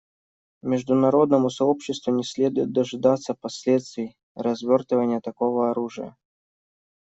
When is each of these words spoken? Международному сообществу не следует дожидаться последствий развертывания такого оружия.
Международному 0.63 1.51
сообществу 1.51 2.11
не 2.11 2.23
следует 2.23 2.71
дожидаться 2.71 3.35
последствий 3.35 4.17
развертывания 4.33 5.19
такого 5.21 5.69
оружия. 5.69 6.17